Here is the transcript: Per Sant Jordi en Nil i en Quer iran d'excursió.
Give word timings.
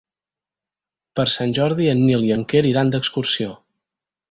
Per 1.19 1.25
Sant 1.33 1.53
Jordi 1.59 1.91
en 1.93 2.03
Nil 2.07 2.27
i 2.31 2.33
en 2.39 2.43
Quer 2.55 2.65
iran 2.73 2.91
d'excursió. 2.97 3.55